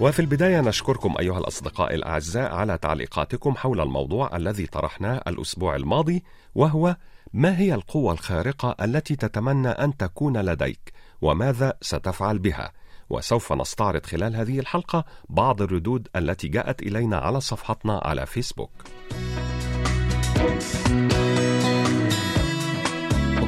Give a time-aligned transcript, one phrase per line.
[0.00, 6.24] وفي البداية نشكركم أيها الأصدقاء الأعزاء على تعليقاتكم حول الموضوع الذي طرحناه الأسبوع الماضي
[6.54, 6.96] وهو
[7.32, 12.72] ما هي القوة الخارقة التي تتمنى أن تكون لديك وماذا ستفعل بها؟
[13.10, 18.70] وسوف نستعرض خلال هذه الحلقة بعض الردود التي جاءت إلينا على صفحتنا على فيسبوك.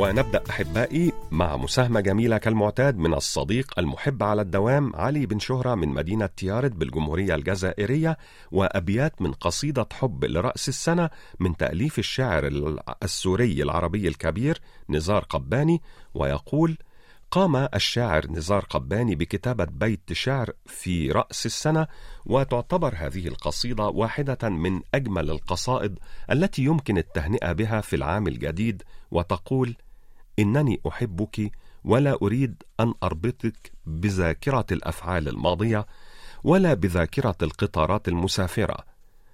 [0.00, 5.88] ونبدأ أحبائي مع مساهمة جميلة كالمعتاد من الصديق المحب على الدوام علي بن شهرة من
[5.88, 8.18] مدينة تيارت بالجمهورية الجزائرية
[8.52, 12.50] وأبيات من قصيدة حب لرأس السنة من تأليف الشاعر
[13.02, 15.82] السوري العربي الكبير نزار قباني
[16.14, 16.76] ويقول
[17.30, 21.86] قام الشاعر نزار قباني بكتابة بيت شعر في رأس السنة
[22.26, 25.98] وتعتبر هذه القصيدة واحدة من أجمل القصائد
[26.30, 29.76] التي يمكن التهنئة بها في العام الجديد وتقول
[30.40, 31.52] إنني أحبك
[31.84, 35.86] ولا أريد أن أربطك بذاكرة الأفعال الماضية
[36.44, 38.76] ولا بذاكرة القطارات المسافرة.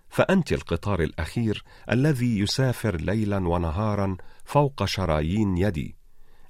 [0.09, 5.97] فأنت القطار الأخير الذي يسافر ليلا ونهارا فوق شرايين يدي.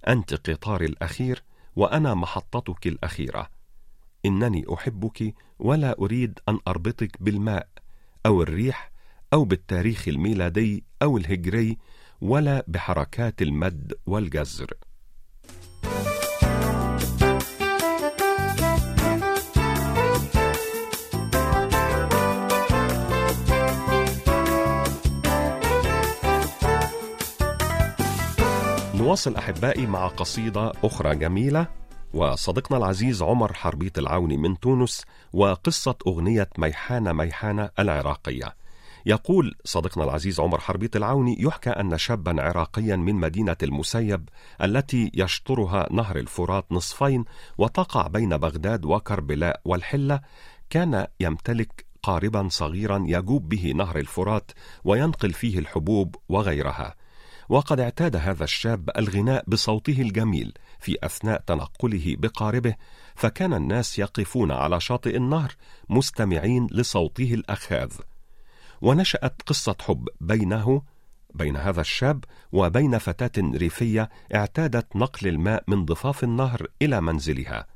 [0.08, 1.42] أنت قطاري الأخير
[1.76, 3.48] وأنا محطتك الأخيرة.
[4.26, 7.68] إنني أحبك ولا أريد أن أربطك بالماء
[8.26, 8.92] أو الريح
[9.32, 11.78] أو بالتاريخ الميلادي أو الهجري
[12.20, 14.74] ولا بحركات المد والجزر.
[28.94, 31.66] نواصل أحبائي مع قصيدة أخرى جميلة
[32.14, 38.65] وصديقنا العزيز عمر حربيط العوني من تونس وقصة أغنية ميحانة ميحانة العراقية.
[39.06, 44.28] يقول صديقنا العزيز عمر حربيط العوني يحكى أن شابا عراقيا من مدينة المسيب
[44.62, 47.24] التي يشطرها نهر الفرات نصفين
[47.58, 50.20] وتقع بين بغداد وكربلاء والحلة
[50.70, 54.50] كان يمتلك قاربا صغيرا يجوب به نهر الفرات
[54.84, 56.94] وينقل فيه الحبوب وغيرها.
[57.48, 62.74] وقد اعتاد هذا الشاب الغناء بصوته الجميل في أثناء تنقله بقاربه
[63.14, 65.52] فكان الناس يقفون على شاطئ النهر
[65.88, 67.92] مستمعين لصوته الأخاذ.
[68.82, 70.82] ونشأت قصة حب بينه
[71.34, 77.66] بين هذا الشاب وبين فتاة ريفية اعتادت نقل الماء من ضفاف النهر إلى منزلها.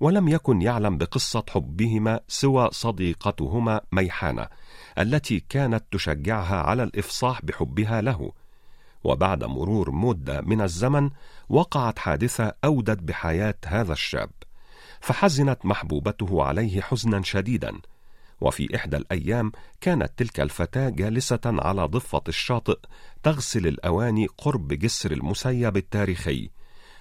[0.00, 4.48] ولم يكن يعلم بقصة حبهما سوى صديقتهما ميحانة
[4.98, 8.32] التي كانت تشجعها على الإفصاح بحبها له.
[9.04, 11.10] وبعد مرور مدة من الزمن
[11.48, 14.30] وقعت حادثة أودت بحياة هذا الشاب
[15.00, 17.80] فحزنت محبوبته عليه حزنا شديدا.
[18.40, 22.78] وفي إحدى الأيام كانت تلك الفتاة جالسة على ضفة الشاطئ
[23.22, 26.50] تغسل الأواني قرب جسر المسيب التاريخي.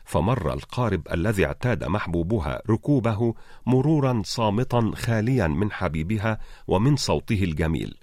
[0.05, 3.33] فمر القارب الذي اعتاد محبوبها ركوبه
[3.65, 7.97] مرورا صامتا خاليا من حبيبها ومن صوته الجميل.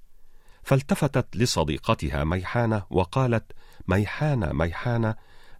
[0.62, 3.52] فالتفتت لصديقتها ميحانة وقالت
[3.88, 5.14] ميحانة ميحانة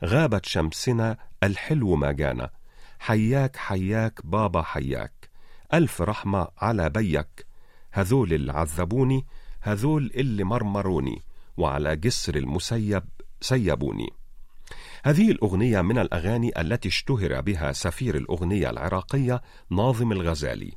[0.05, 2.51] غابت شمسنا الحلو ما جانا
[2.99, 5.31] حياك حياك بابا حياك.
[5.75, 7.52] ألف رحمة على بيك.
[7.93, 9.27] هذول اللي عذبوني
[9.61, 11.23] هذول اللي مرمروني
[11.57, 13.03] وعلى جسر المسيب
[13.41, 14.11] سيبوني.
[15.05, 20.73] هذه الأغنية من الأغاني التي اشتهر بها سفير الأغنية العراقية ناظم الغزالي.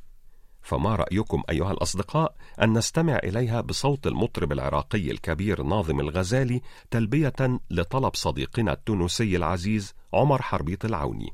[0.62, 6.60] فما رأيكم أيها الأصدقاء أن نستمع إليها بصوت المطرب العراقي الكبير ناظم الغزالي
[6.90, 11.32] تلبية لطلب صديقنا التونسي العزيز عمر حربيط العوني.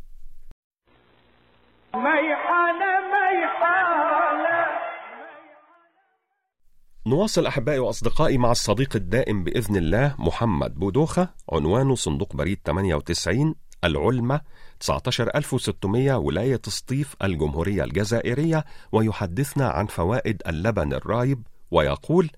[7.06, 13.54] نواصل أحبائي وأصدقائي مع الصديق الدائم بإذن الله محمد بودوخة عنوانه صندوق بريد 98
[13.84, 14.40] العلمة
[14.80, 22.30] 19600 ولاية سطيف الجمهورية الجزائرية ويحدثنا عن فوائد اللبن الرايب ويقول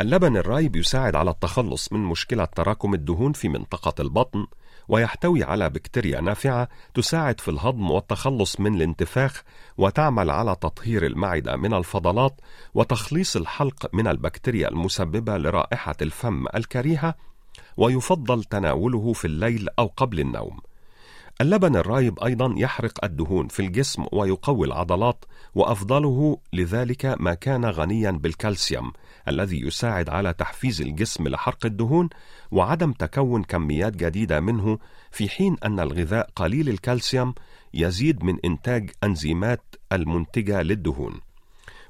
[0.00, 4.46] اللبن الرايب يساعد على التخلص من مشكلة تراكم الدهون في منطقة البطن
[4.88, 9.42] ويحتوي على بكتيريا نافعة تساعد في الهضم والتخلص من الانتفاخ
[9.78, 12.40] وتعمل على تطهير المعدة من الفضلات
[12.74, 17.14] وتخليص الحلق من البكتيريا المسببة لرائحة الفم الكريهة
[17.76, 20.60] ويفضل تناوله في الليل أو قبل النوم.
[21.40, 25.24] اللبن الرايب أيضا يحرق الدهون في الجسم ويقوي العضلات
[25.54, 28.92] وأفضله لذلك ما كان غنيا بالكالسيوم
[29.28, 32.08] الذي يساعد على تحفيز الجسم لحرق الدهون
[32.50, 34.78] وعدم تكون كميات جديدة منه
[35.10, 37.34] في حين أن الغذاء قليل الكالسيوم
[37.74, 39.62] يزيد من إنتاج أنزيمات
[39.92, 41.20] المنتجة للدهون.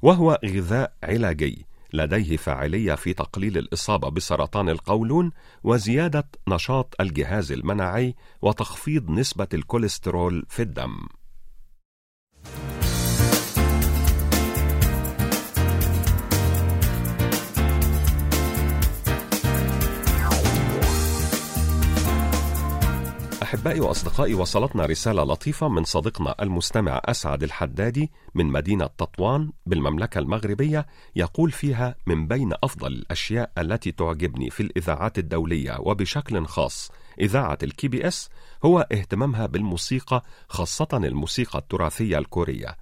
[0.03, 1.67] وهو غذاء علاجي.
[1.93, 5.31] لديه فاعلية في تقليل الإصابة بسرطان القولون
[5.65, 10.97] وزيادة نشاط الجهاز المناعي وتخفيض نسبة الكوليسترول في الدم.
[23.59, 30.87] أحبائي وأصدقائي وصلتنا رسالة لطيفة من صديقنا المستمع أسعد الحدادي من مدينة تطوان بالمملكة المغربية
[31.17, 36.91] يقول فيها من بين أفضل الأشياء التي تعجبني في الإذاعات الدولية وبشكل خاص
[37.21, 38.31] إذاعة ال KBS
[38.65, 42.77] هو اهتمامها بالموسيقى خاصة الموسيقى التراثية الكورية.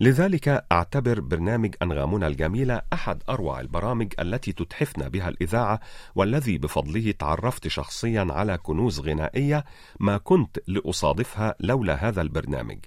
[0.00, 5.80] لذلك أعتبر برنامج أنغامنا الجميلة أحد أروع البرامج التي تتحفنا بها الإذاعة
[6.14, 9.64] والذي بفضله تعرفت شخصيا على كنوز غنائية
[10.00, 12.78] ما كنت لأصادفها لولا هذا البرنامج.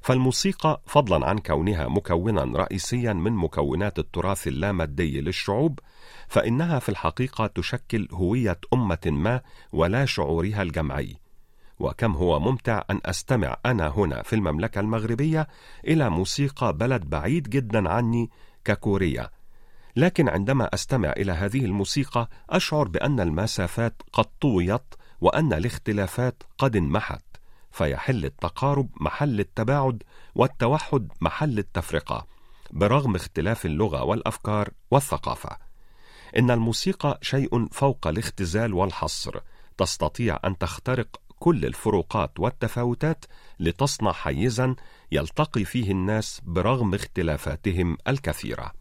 [0.00, 5.78] فالموسيقى فضلا عن كونها مكونا رئيسيا من مكونات التراث اللامادي للشعوب
[6.28, 9.40] فإنها في الحقيقة تشكل هوية أمة ما
[9.72, 11.21] ولا شعورها الجمعي.
[11.78, 15.48] وكم هو ممتع أن أستمع أنا هنا في المملكة المغربية
[15.86, 18.30] إلى موسيقى بلد بعيد جدا عني
[18.64, 19.30] ككوريا
[19.96, 27.22] لكن عندما أستمع إلى هذه الموسيقى أشعر بأن المسافات قد طويت وأن الاختلافات قد انمحت.
[27.70, 30.02] فيحل التقارب محل التباعد
[30.34, 32.26] والتوحد محل التفرقة
[32.70, 35.56] برغم اختلاف اللغة والأفكار والثقافة.
[36.38, 39.40] إن الموسيقى شيء فوق الاختزال والحصر
[39.78, 43.24] تستطيع أن تخترق كل الفروقات والتفاوتات
[43.60, 44.76] لتصنع حيزا
[45.12, 48.72] يلتقي فيه الناس برغم اختلافاتهم الكثيرة.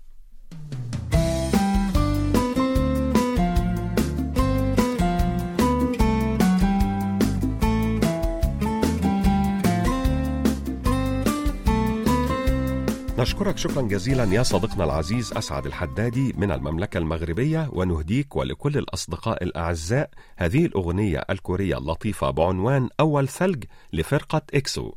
[13.22, 20.10] نشكرك شكرا جزيلا يا صديقنا العزيز أسعد الحدادي من المملكة المغربية ونهديك ولكل الأصدقاء الأعزاء.
[20.38, 23.64] هذه الأغنية الكورية اللطيفة بعنوان أول ثلج
[23.94, 24.92] لفرقة إكسو.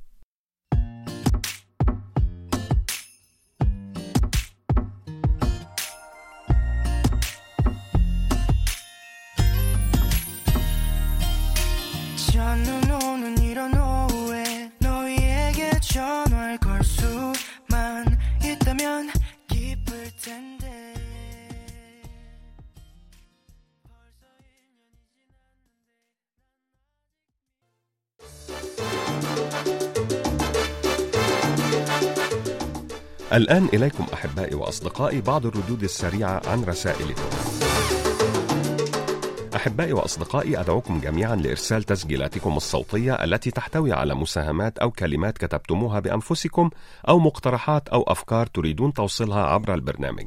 [33.35, 37.23] الآن إليكم أحبائي وأصدقائي بعض الردود السريعة عن رسائلكم.
[39.57, 46.71] أحبائي وأصدقائي أدعوكم جميعا لإرسال تسجيلاتكم الصوتية التي تحتوي على مساهمات أو كلمات كتبتموها بأنفسكم
[47.09, 50.27] أو مقترحات أو أفكار تريدون توصيلها عبر البرنامج.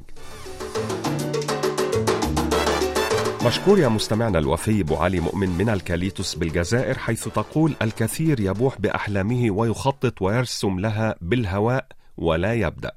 [3.45, 9.51] مشكور يا مستمعنا الوفي أبو علي مؤمن من الكاليتوس بالجزائر حيث تقول الكثير يبوح بأحلامه
[9.51, 11.85] ويخطط ويرسم لها بالهواء
[12.17, 12.91] ولا يبدأ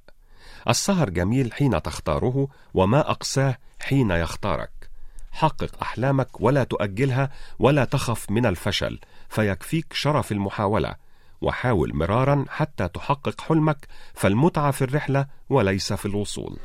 [0.68, 4.70] السهر جميل حين تختاره وما أقساه حين يختارك.
[5.32, 8.98] حقق أحلامك ولا تؤجلها ولا تخف من الفشل
[9.28, 10.94] فيكفيك شرف المحاولة.
[11.40, 16.56] وحاول مرارا حتى تحقق حلمك فالمتعة في الرحلة وليس في الوصول.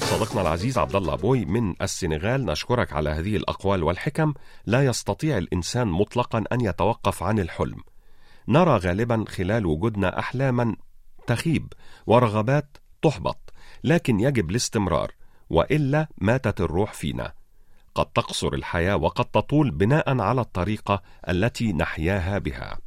[0.00, 4.34] صديقنا العزيز عبد الله بوي من السنغال نشكرك على هذه الأقوال والحكم.
[4.66, 7.78] لا يستطيع الإنسان مطلقا أن يتوقف عن الحلم.
[8.48, 10.76] نرى غالبا خلال وجودنا احلاما
[11.26, 11.72] تخيب
[12.06, 13.52] ورغبات تحبط
[13.84, 15.12] لكن يجب الاستمرار
[15.50, 17.32] وإلا ماتت الروح فينا.
[17.94, 22.78] قد تقصر الحياة وقد تطول بناء على الطريقة التي نحياها بها.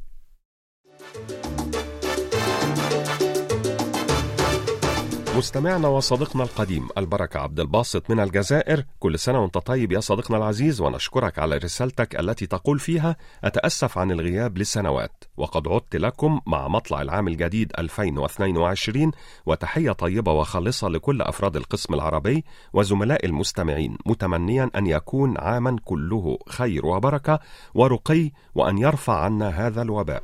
[5.36, 8.84] مستمعنا وصديقنا القديم البركة عبد الباسط من الجزائر.
[8.98, 14.10] كل سنة وانت طيب يا صديقنا العزيز ونشكرك على رسالتك التي تقول فيها أتأسف عن
[14.10, 19.10] الغياب لسنوات وقد عدت لكم مع مطلع العام الجديد 2022
[19.46, 26.86] وتحية طيبة وخالصة لكل أفراد القسم العربي وزملاء المستمعين متمنيا أن يكون عاما كله خير
[26.86, 27.40] وبركة
[27.74, 30.22] ورقي وأن يرفع عنا هذا الوباء.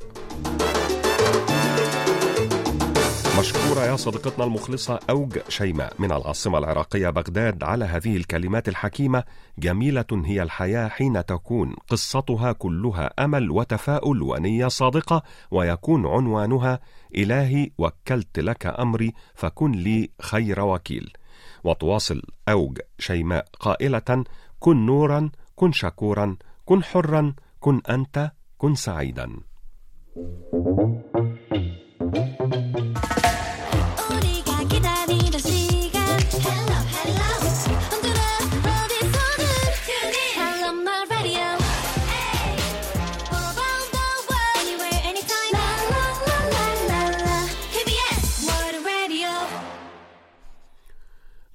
[3.38, 9.24] مشكورة يا صديقتنا المخلصة أوج شيماء من العاصمة العراقية بغداد على هذه الكلمات الحكيمة
[9.58, 16.80] جميلة هي الحياة حين تكون قصتها كلها أمل وتفاؤل ونية صادقة ويكون عنوانها
[17.16, 21.12] إلهي وكلت لك أمري فكن لي خير وكيل.
[21.64, 24.24] وتواصل أوج شيماء قائلة
[24.58, 29.32] كن نورا كن شكورا كن حرا كن أنت كن سعيدا.
[30.14, 30.62] 우리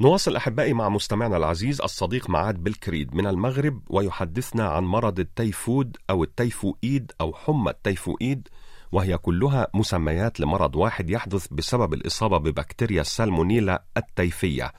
[0.08, 6.24] نواصل أحبائي مع مستمعنا العزيز الصديق معاد بالكريد من المغرب ويحدثنا عن مرض التيفود أو
[6.24, 8.48] التيفوئيد أو حمى التيفوئيد
[8.92, 14.72] وهي كلها مسميات لمرض واحد يحدث بسبب الإصابة ببكتيريا السالمونيلا التيفية.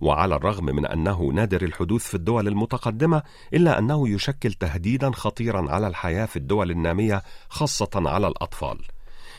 [0.00, 3.22] وعلى الرغم من أنه نادر الحدوث في الدول المتقدمة
[3.54, 8.95] إلا أنه يشكل تهديدا خطيرا على الحياة في الدول النامية خاصة على الأطفال.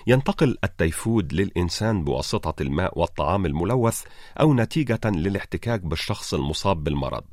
[0.08, 4.04] ينتقل التيفود للإنسان بواسطة الماء والطعام الملوث
[4.40, 7.24] أو نتيجة للاحتكاك بالشخص المصاب بالمرض.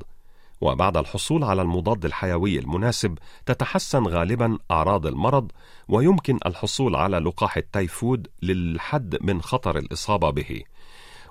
[0.61, 5.51] وبعد الحصول على المضاد الحيوي المناسب تتحسن غالبا أعراض المرض
[5.89, 10.63] ويمكن الحصول على لقاح التيفود للحد من خطر الإصابة به.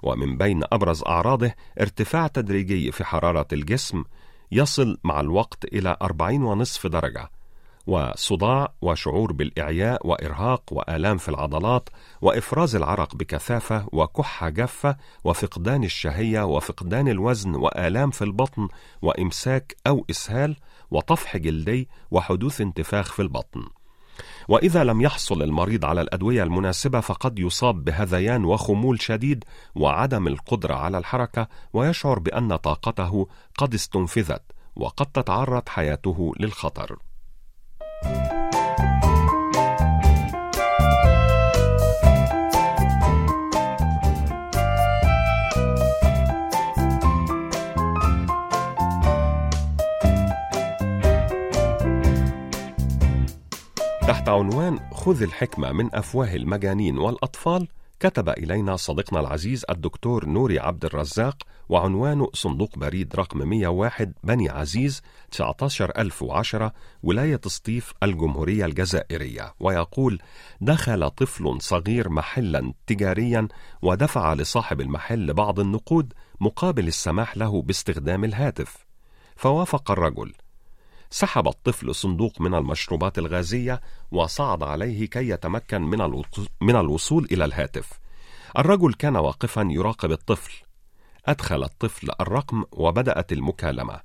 [0.03, 4.03] ومن بين أبرز أعراضه ارتفاع تدريجي في حرارة الجسم
[4.51, 7.29] يصل مع الوقت إلى 40.5 درجة
[7.87, 11.89] وصداع وشعور بالإعياء وإرهاق وآلام في العضلات
[12.21, 18.67] وإفراز العرق بكثافة وكحة جافة وفقدان الشهية وفقدان الوزن وآلام في البطن
[19.01, 20.55] وإمساك أو إسهال
[20.91, 23.65] وطفح جلدي وحدوث انتفاخ في البطن.
[24.47, 29.43] وإذا لم يحصل المريض على الأدوية المناسبة فقد يصاب بهذيان وخمول شديد
[29.75, 34.41] وعدم القدرة على الحركة ويشعر بأن طاقته قد استنفذت
[34.75, 36.97] وقد تتعرض حياته للخطر.
[54.13, 57.67] تحت عنوان خذ الحكمة من أفواه المجانين والأطفال
[57.99, 65.01] كتب إلينا صديقنا العزيز الدكتور نوري عبد الرزاق وعنوانه صندوق بريد رقم 101 بني عزيز
[65.31, 69.53] 19010 ولاية سطيف الجمهورية الجزائرية.
[69.59, 70.21] ويقول
[70.61, 73.47] دخل طفل صغير محلا تجاريا
[73.81, 78.85] ودفع لصاحب المحل بعض النقود مقابل السماح له باستخدام الهاتف.
[79.35, 80.33] فوافق الرجل.
[81.13, 86.23] سحب الطفل صندوق من المشروبات الغازية وصعد عليه كي يتمكن من
[86.61, 87.99] من الوصول إلى الهاتف.
[88.57, 90.53] الرجل كان واقفا يراقب الطفل.
[91.25, 93.99] أدخل الطفل الرقم وبدأت المكالمة.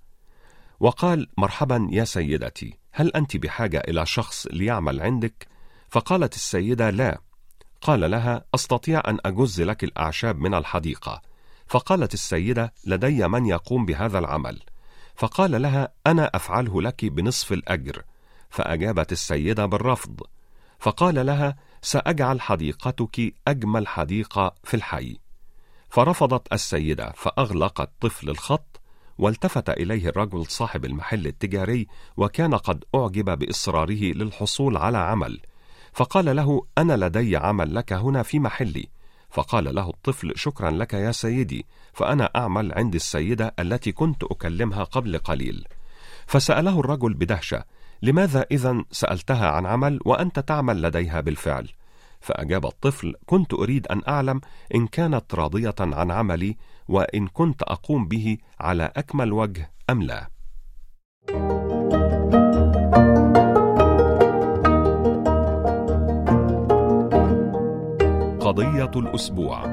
[0.80, 5.48] وقال: مرحبا يا سيدتي، هل أنت بحاجة إلى شخص ليعمل عندك؟
[5.88, 7.20] فقالت السيدة: لا.
[7.80, 11.22] قال لها: أستطيع أن أجز لك الأعشاب من الحديقة.
[11.66, 14.62] فقالت السيدة: لدي من يقوم بهذا العمل.
[15.18, 18.02] فقال لها أنا أفعله لك بنصف الأجر.
[18.50, 20.20] فأجابت السيدة بالرفض.
[20.78, 25.18] فقال لها سأجعل حديقتك أجمل حديقة في الحي.
[25.88, 28.80] فرفضت السيدة فاغلق الطفل الخط
[29.18, 35.40] والتفت إليه الرجل صاحب المحل التجاري وكان قد أعجب بإصراره للحصول على عمل.
[35.92, 38.88] فقال له أنا لدي عمل لك هنا في محلي.
[39.30, 45.18] فقال له الطفل شكرا لك يا سيدي فأنا أعمل عند السيدة التي كنت أكلمها قبل
[45.18, 45.64] قليل.
[46.26, 47.64] فسأله الرجل بدهشة
[48.02, 51.68] لماذا اذا سألتها عن عمل وأنت تعمل لديها بالفعل؟
[52.20, 54.40] فأجاب الطفل كنت أريد أن أعلم
[54.74, 56.56] إن كانت راضية عن عملي
[56.88, 60.28] وإن كنت أقوم به على أكمل وجه أم لا.
[68.48, 69.64] قضية الأسبوع.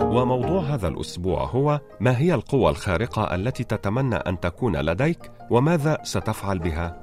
[0.00, 6.58] وموضوع هذا الأسبوع هو ما هي القوى الخارقة التي تتمنى أن تكون لديك وماذا ستفعل
[6.58, 7.02] بها؟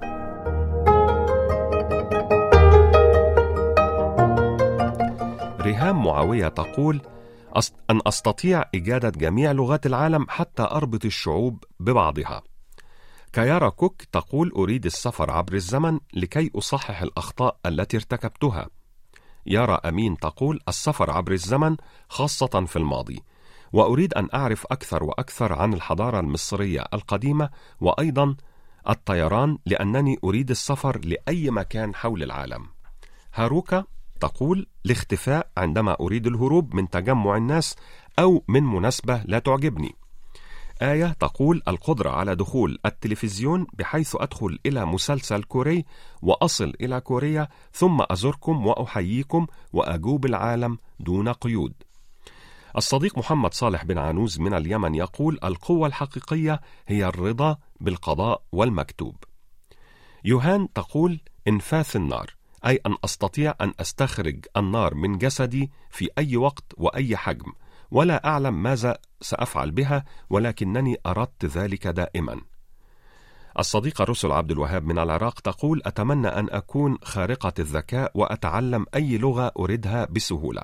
[5.66, 7.02] إلهام معاوية تقول
[7.90, 12.42] أن أستطيع إجادة جميع لغات العالم حتى أربط الشعوب ببعضها.
[13.34, 18.70] كيارا كوك تقول أريد السفر عبر الزمن لكي أصحح الأخطاء التي ارتكبتها.
[19.46, 21.78] يارا أمين تقول السفر عبر الزمن
[22.10, 23.24] خاصة في الماضي
[23.74, 27.50] وأريد أن أعرف أكثر وأكثر عن الحضارة المصرية القديمة
[27.82, 28.36] وأيضا
[28.90, 32.66] الطيران لأنني أريد السفر لأي مكان حول العالم.
[33.34, 33.84] هاروكا
[34.20, 37.76] تقول الاختفاء عندما أريد الهروب من تجمع الناس
[38.20, 39.96] أو من مناسبة لا تعجبني.
[40.82, 45.86] آية تقول القدرة على دخول التلفزيون بحيث أدخل إلى مسلسل كوري
[46.22, 51.74] وأصل إلى كوريا ثم أزوركم وأحييكم وأجوب العالم دون قيود.
[52.78, 59.16] الصديق محمد صالح بن عنوز من اليمن يقول القوة الحقيقية هي الرضا بالقضاء والمكتوب.
[60.26, 66.66] يوهان تقول إنفاث النار أي أن أستطيع أن أستخرج النار من جسدي في أي وقت
[66.78, 67.52] وأي حجم
[67.92, 72.42] ولا أعلم ماذا سأفعل بها ولكنني أردت ذلك دائما.
[73.60, 79.52] الصديقة رسل عبد الوهاب من العراق تقول أتمنى أن أكون خارقة الذكاء وأتعلم أي لغة
[79.60, 80.62] أريدها بسهولة.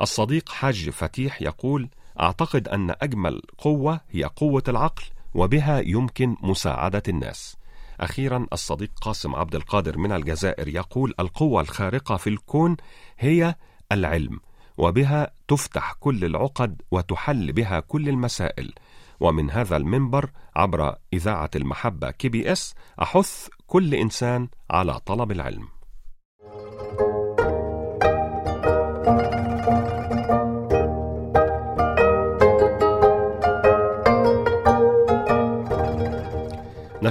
[0.00, 1.88] الصديق حج فتيح يقول
[2.20, 5.04] أعتقد أن أجمل قوة هي قوة العقل
[5.34, 7.56] وبها يمكن مساعدة الناس.
[8.00, 12.76] أخيرا الصديق قاسم عبد القادر من الجزائر يقول القوة الخارقة في الكون
[13.18, 13.54] هي
[13.92, 14.40] العلم.
[14.82, 18.74] وبها تفتح كل العقد وتحل بها كل المسائل.
[19.20, 25.68] ومن هذا المنبر عبر إذاعة المحبة كي بي إس أحث كل إنسان على طلب العلم.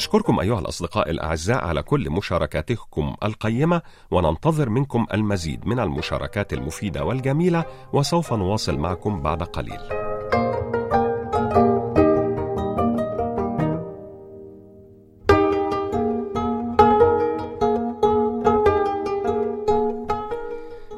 [0.02, 3.82] نشكركم أيها الأصدقاء الأعزاء على كل مشاركاتكم القيمة
[4.12, 10.01] وننتظر منكم المزيد من المشاركات المفيدة والجميلة وسوف نواصل معكم بعد قليل.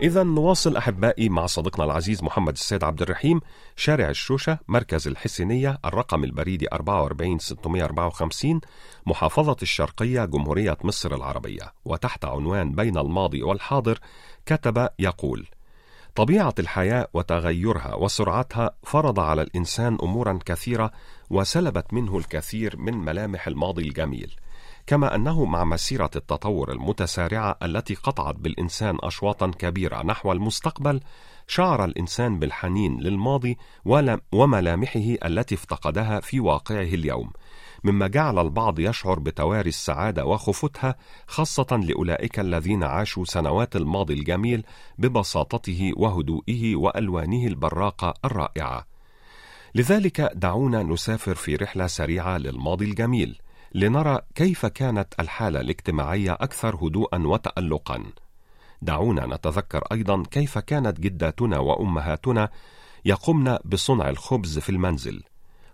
[0.04, 3.40] إذا نواصل أحبائي مع صديقنا العزيز محمد السيد عبد الرحيم
[3.76, 8.62] شارع الشوشة مركز الحسينية الرقم البريدي 44654
[9.06, 11.74] محافظة الشرقية جمهورية مصر العربية.
[11.86, 14.00] وتحت عنوان بين الماضي والحاضر
[14.46, 15.48] كتب يقول
[16.16, 20.92] طبيعة الحياة وتغيرها وسرعتها فرض على الإنسان أمورا كثيرة
[21.30, 24.36] وسلبت منه الكثير من ملامح الماضي الجميل.
[24.88, 31.00] كما أنه مع مسيرة التطور المتسارعة التي قطعت بالإنسان اشواطا كبيرة نحو المستقبل
[31.48, 33.58] شعر الإنسان بالحنين للماضي
[34.32, 37.32] وملامحه التي افتقدها في واقعه اليوم.
[37.84, 40.96] مما جعل البعض يشعر بتواري السعادة وخفتها
[41.28, 44.64] خاصة لأولئك الذين عاشوا سنوات الماضي الجميل
[44.98, 48.86] ببساطته وهدوئه وألوانه البراقة الرائعة.
[49.76, 53.42] لذلك دعونا نسافر في رحلة سريعة للماضي الجميل.
[53.76, 58.04] لنرى كيف كانت الحالة الاجتماعية أكثر هدوءا وتالقا.
[58.82, 62.50] دعونا نتذكر أيضا كيف كانت جداتنا وأمهاتنا
[63.06, 65.24] يقمن بصنع الخبز في المنزل.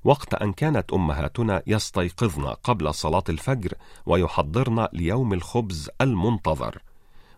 [0.04, 3.74] وقت أن كانت أمهاتنا يستيقظن قبل صلاة الفجر
[4.06, 6.82] ويحضرن ليوم الخبز المنتظر.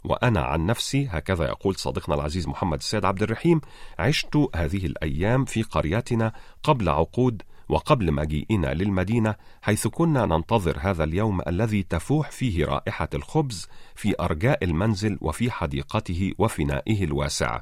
[0.04, 3.62] وأنا عن نفسي هكذا يقول صديقنا العزيز محمد السيد عبد الرحيم
[4.00, 11.42] عشت هذه الأيام في قريتنا قبل عقود وقبل مجيئنا للمدينة حيث كنا ننتظر هذا اليوم
[11.48, 17.62] الذي تفوح فيه رائحة الخبز في أرجاء المنزل وفي حديقته وفنائه الواسع.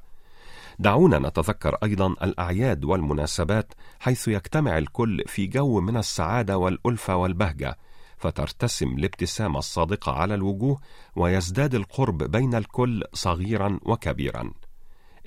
[0.80, 7.78] دعونا نتذكر أيضا الأعياد والمناسبات حيث يجتمع الكل في جو من السعادة والألفة والبهجة
[8.18, 10.80] فترتسم الابتسامة الصادقة على الوجوه
[11.16, 14.52] ويزداد القرب بين الكل صغيرا وكبيرا.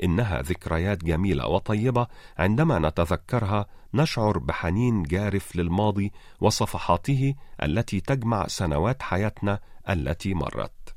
[0.03, 2.07] إنها ذكريات جميلة وطيبة
[2.39, 10.95] عندما نتذكرها نشعر بحنين جارف للماضي وصفحاته التي تجمع سنوات حياتنا التي مرت.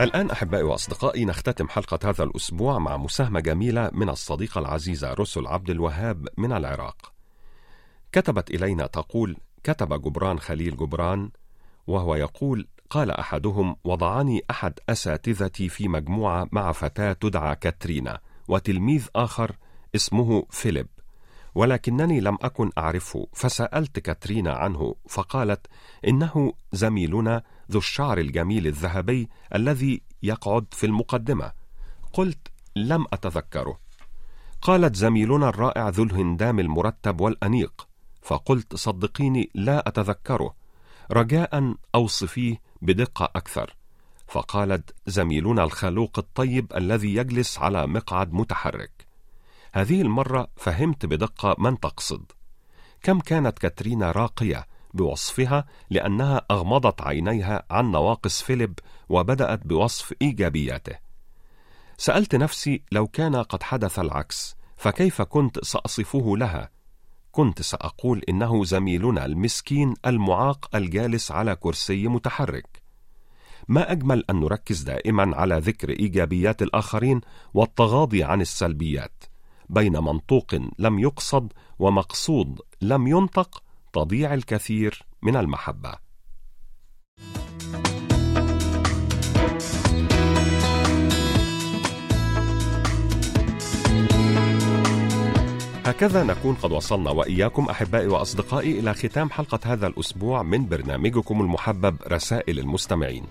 [0.00, 5.70] الآن أحبائي وأصدقائي نختتم حلقة هذا الأسبوع مع مساهمة جميلة من الصديقة العزيزة رسل عبد
[5.70, 7.12] الوهاب من العراق.
[8.12, 11.30] كتبت إلينا تقول: كتب جبران خليل جبران
[11.86, 19.56] وهو يقول: قال أحدهم: وضعني أحد أساتذتي في مجموعة مع فتاة تدعى كاترينا، وتلميذ آخر
[19.94, 20.88] اسمه فيليب.
[21.54, 25.66] ولكنني لم أكن أعرفه، فسألت كاترينا عنه، فقالت:
[26.08, 31.52] إنه زميلنا ذو الشعر الجميل الذهبي الذي يقعد في المقدمة.
[32.12, 33.78] قلت: لم أتذكره.
[34.62, 37.88] قالت زميلنا الرائع ذو الهندام المرتب والأنيق.
[38.22, 40.54] فقلت صدقيني لا أتذكره.
[41.12, 43.76] رجاء أوصفيه بدقة أكثر.
[44.26, 49.03] فقالت زميلنا الخلوق الطيب الذي يجلس على مقعد متحرك.
[49.74, 52.32] هذه المرة فهمت بدقة من تقصد.
[53.02, 60.98] كم كانت كاترينا راقية بوصفها لأنها أغمضت عينيها عن نواقص فيليب وبدأت بوصف إيجابياته.
[61.98, 66.70] سألت نفسي لو كان قد حدث العكس فكيف كنت سأصفه لها؟
[67.32, 72.82] كنت سأقول إنه زميلنا المسكين المعاق الجالس على كرسي متحرك.
[73.68, 77.20] ما أجمل أن نركز دائما على ذكر إيجابيات الآخرين
[77.54, 79.13] والتغاضي عن السلبيات.
[79.74, 86.04] بين منطوق لم يقصد ومقصود لم ينطق تضيع الكثير من المحبة
[95.86, 101.96] هكذا نكون قد وصلنا وإياكم أحبائي وأصدقائي إلى ختام حلقة هذا الأسبوع من برنامجكم المحبب
[102.08, 103.24] رسائل المستمعين.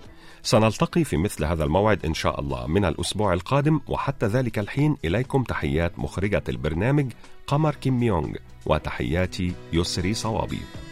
[0.44, 5.42] سنلتقي في مثل هذا الموعد إن شاء الله من الأسبوع القادم وحتى ذلك الحين إليكم
[5.42, 7.12] تحيات مخرجة البرنامج
[7.46, 8.32] قمر كيم يونغ
[8.66, 10.83] وتحياتي يسري صوابي.